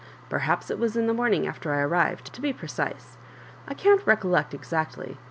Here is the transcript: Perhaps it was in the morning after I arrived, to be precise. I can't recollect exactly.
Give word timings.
Perhaps 0.31 0.71
it 0.71 0.79
was 0.79 0.97
in 0.97 1.05
the 1.05 1.13
morning 1.13 1.45
after 1.45 1.71
I 1.71 1.81
arrived, 1.81 2.33
to 2.33 2.41
be 2.41 2.51
precise. 2.51 3.17
I 3.67 3.75
can't 3.75 4.01
recollect 4.07 4.51
exactly. 4.51 5.19